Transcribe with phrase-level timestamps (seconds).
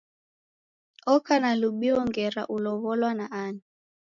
[1.13, 3.61] Oka na lubio ngera ulow'olwa na nani?